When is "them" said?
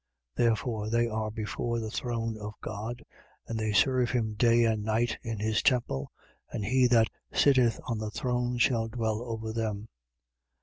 9.53-9.89